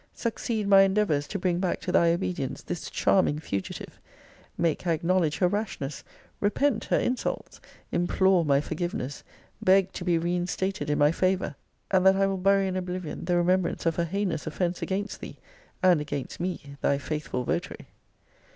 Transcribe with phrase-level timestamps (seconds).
[0.15, 3.99] Succeed my endeavours to bring back to thy obedience this charming fugitive!
[4.57, 6.03] Make her acknowledge her rashness;
[6.39, 9.23] repent her insults; implore my forgiveness;
[9.61, 11.53] beg to be reinstated in my favour,
[11.91, 15.37] and that I will bury in oblivion the remembrance of her heinous offence against thee,
[15.83, 17.85] and against me, thy faithful votary.